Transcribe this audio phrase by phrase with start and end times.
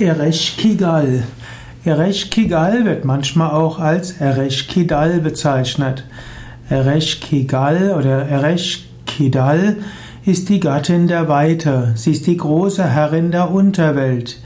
[0.00, 1.24] Ereshkigal.
[1.84, 6.04] Ereshkigal wird manchmal auch als Ereshkidal bezeichnet.
[6.68, 9.78] Ereshkigal oder Ereshkidal
[10.24, 11.94] ist die Gattin der Weite.
[11.96, 14.40] Sie ist die große Herrin der Unterwelt.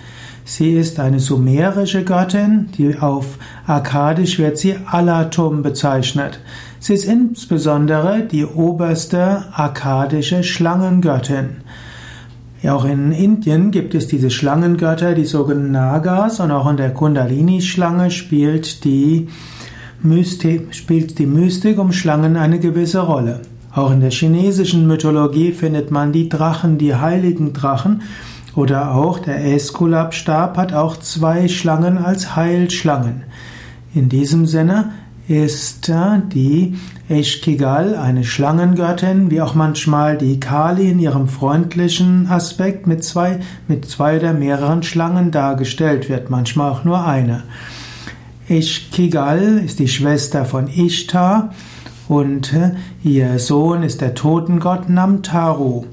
[0.45, 6.41] Sie ist eine sumerische Gattin, die auf Akkadisch wird sie Alatum bezeichnet.
[6.79, 11.62] Sie ist insbesondere die oberste akkadische Schlangengöttin.
[12.63, 16.95] Ja, auch in Indien gibt es diese Schlangengötter, die sogenannten Nagas, und auch in der
[16.95, 19.27] Kundalini-Schlange spielt die,
[20.01, 23.41] Mystik, spielt die Mystik um Schlangen eine gewisse Rolle.
[23.75, 28.03] Auch in der chinesischen Mythologie findet man die Drachen, die heiligen Drachen,
[28.55, 33.25] oder auch der Eskulap-Stab hat auch zwei Schlangen als Heilschlangen.
[33.93, 34.91] In diesem Sinne
[35.29, 35.91] ist
[36.35, 36.77] die
[37.09, 43.85] Eshkigal eine Schlangengöttin, wie auch manchmal die Kali in ihrem freundlichen Aspekt mit zwei, mit
[43.85, 47.45] zwei oder mehreren Schlangen dargestellt wird, manchmal auch nur eine.
[48.49, 51.55] Eshkigal ist die Schwester von Ishtar
[52.09, 52.53] und
[53.05, 55.87] ihr Sohn ist der Totengott Namtaru.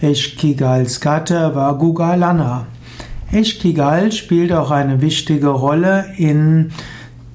[0.00, 2.66] Eshkigals Gatte war Gugalana.
[3.32, 6.70] Eshkigal spielt auch eine wichtige Rolle in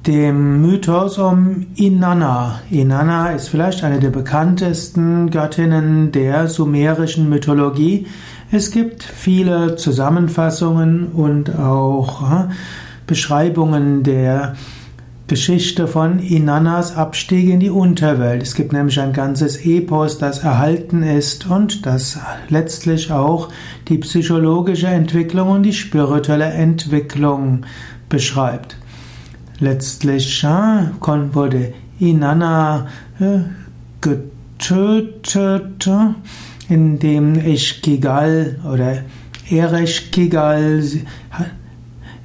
[0.10, 2.62] dem Mythos um Inanna.
[2.72, 8.08] Inanna ist vielleicht eine der bekanntesten Göttinnen der sumerischen Mythologie.
[8.52, 12.48] Es gibt viele Zusammenfassungen und auch äh,
[13.06, 14.56] Beschreibungen der
[15.28, 18.42] Geschichte von Inannas Abstieg in die Unterwelt.
[18.42, 23.50] Es gibt nämlich ein ganzes Epos, das erhalten ist und das letztlich auch
[23.90, 27.68] die psychologische Entwicklung und die spirituelle Entwicklung
[28.10, 28.76] beschreibt.
[29.60, 32.88] Letztlich wurde Inanna
[33.20, 33.40] äh,
[34.00, 35.90] getötet,
[36.70, 39.04] indem Eshkigal oder
[39.50, 40.84] Ereshkigal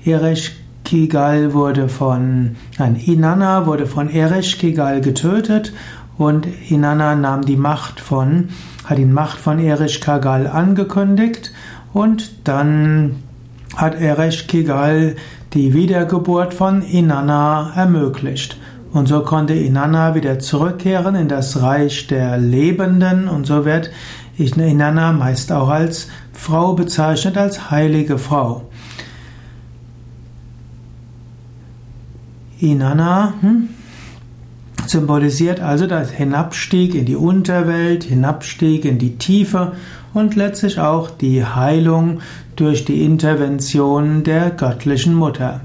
[0.05, 5.73] Ereshkigal wurde von nein, Inanna wurde von Ereshkigal getötet
[6.19, 8.51] und Inanna nahm die Macht von
[8.85, 11.53] hat die Macht von Ereshkigal angekündigt
[11.93, 13.23] und dann
[13.77, 15.17] hat Ereshkigal
[15.55, 18.59] die Wiedergeburt von Inanna ermöglicht.
[18.93, 23.91] Und so konnte Inanna wieder zurückkehren in das Reich der Lebenden und so wird
[24.37, 28.69] Inanna meist auch als Frau bezeichnet, als heilige Frau.
[32.61, 33.69] Inanna hm,
[34.89, 39.73] symbolisiert also das Hinabstieg in die Unterwelt, Hinabstieg in die Tiefe
[40.13, 42.21] und letztlich auch die Heilung
[42.57, 45.61] durch die Intervention der göttlichen Mutter.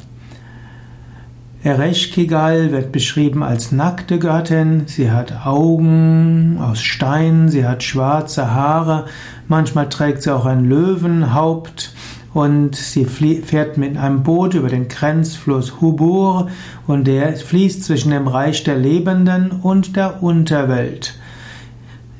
[1.62, 9.06] Ereshkigal wird beschrieben als nackte Göttin, sie hat Augen aus Stein, sie hat schwarze Haare,
[9.50, 11.94] manchmal trägt sie auch ein Löwenhaupt
[12.40, 16.48] und sie fährt mit einem Boot über den Grenzfluss Hubur
[16.88, 21.16] und der fließt zwischen dem Reich der Lebenden und der Unterwelt.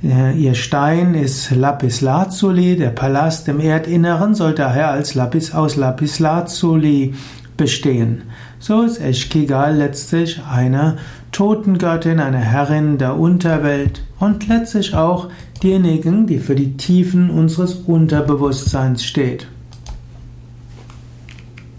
[0.02, 6.20] Ihr Stein ist Lapis Lazuli, der Palast im Erdinneren soll daher als Lapis aus Lapis
[6.20, 7.14] Lazuli
[7.56, 8.24] bestehen.
[8.60, 10.98] So ist Eshkigal letztlich eine
[11.32, 15.30] Totengöttin, eine Herrin der Unterwelt und letztlich auch
[15.64, 19.48] diejenigen, die für die Tiefen unseres Unterbewusstseins steht.